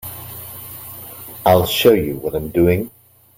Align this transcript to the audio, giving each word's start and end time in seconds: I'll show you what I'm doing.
I'll 1.45 1.67
show 1.67 1.93
you 1.93 2.15
what 2.15 2.33
I'm 2.33 2.49
doing. 2.49 2.89